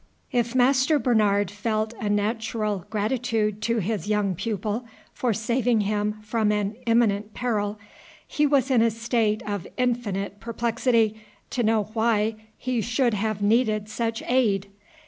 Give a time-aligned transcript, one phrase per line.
[0.31, 6.51] If Master Bernard felt a natural gratitude to his young pupil for saving him from
[6.51, 7.77] an imminent peril,
[8.27, 13.89] he was in a state of infinite perplexity to know why he should have needed
[13.89, 14.69] such aid.